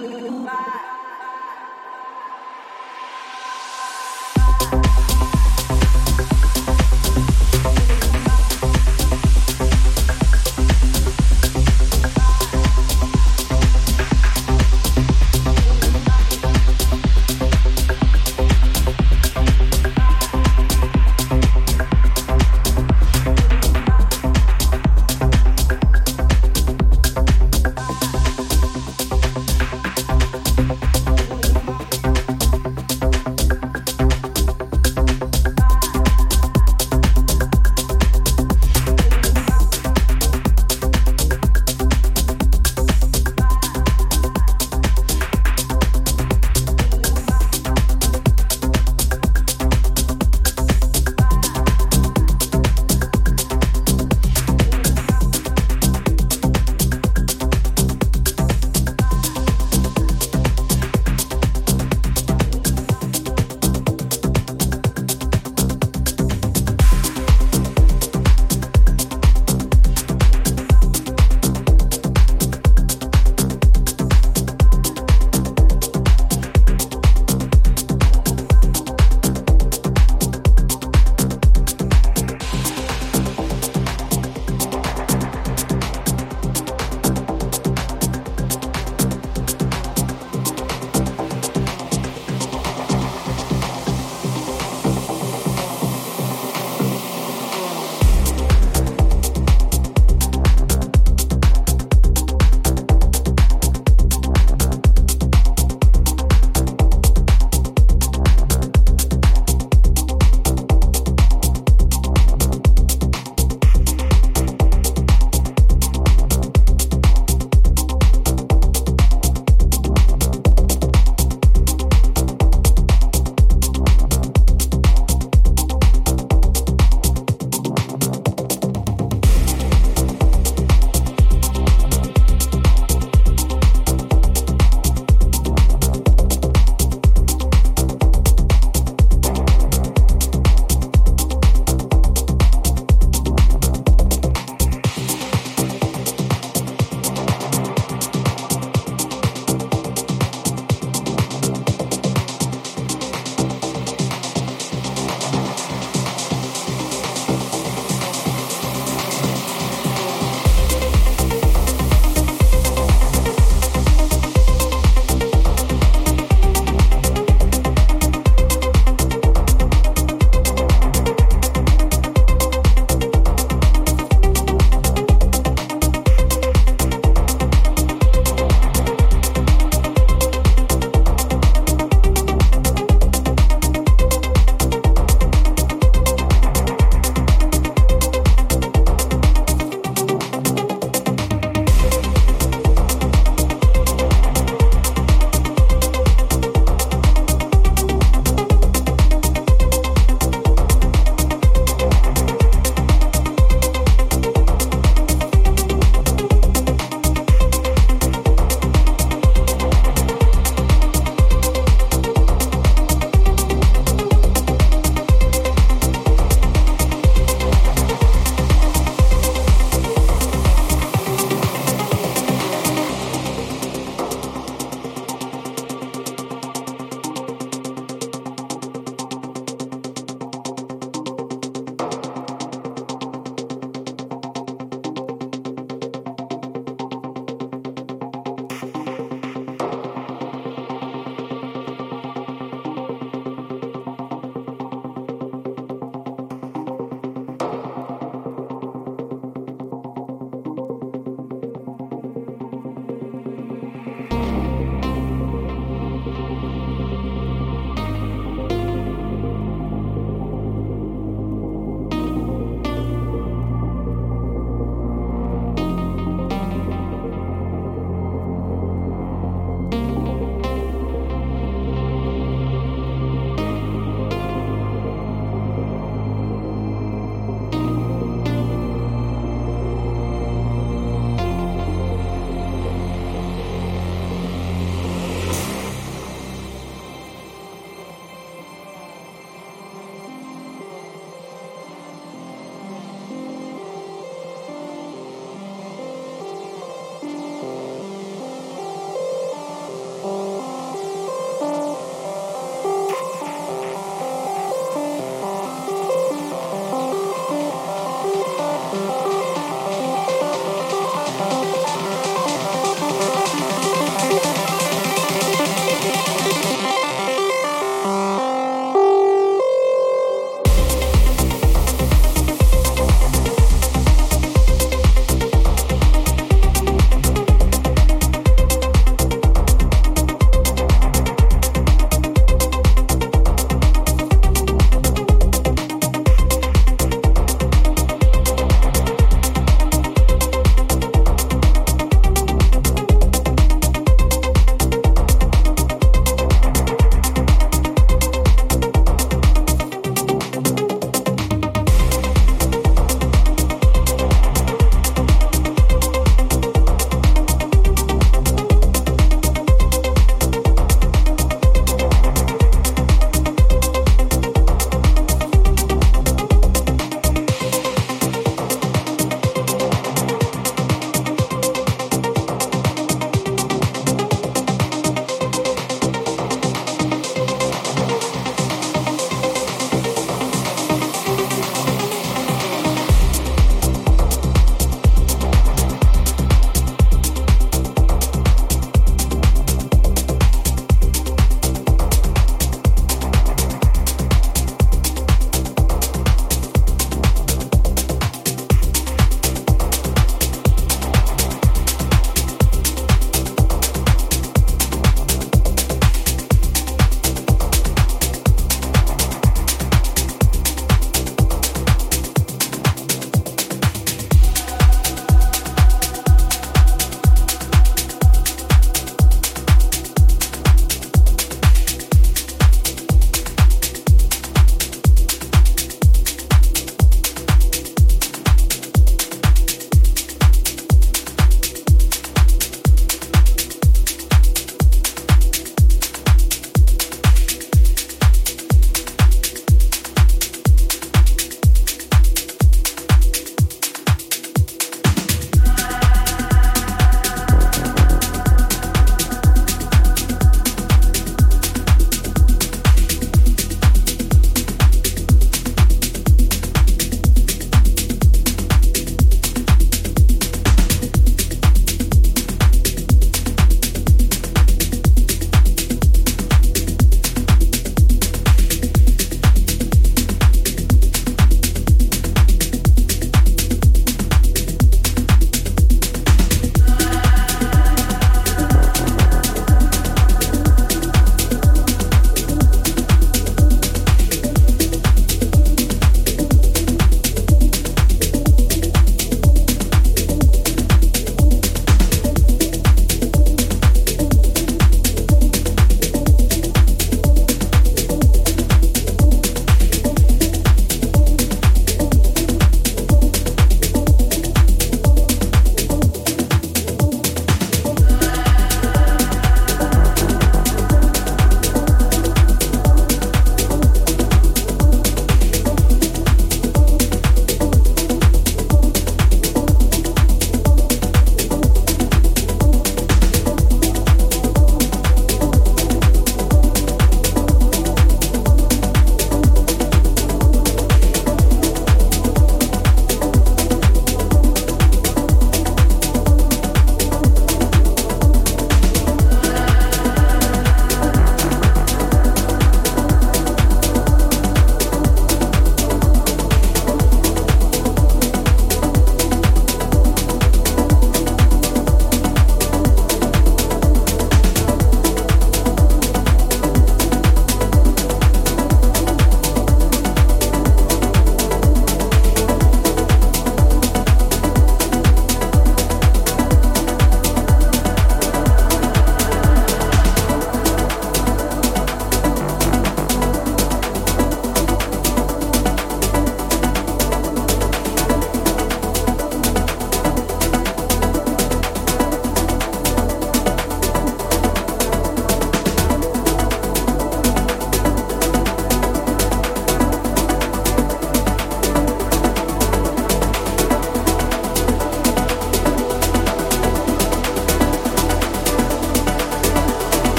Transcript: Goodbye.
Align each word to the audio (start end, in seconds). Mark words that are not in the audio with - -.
Goodbye. 0.00 0.99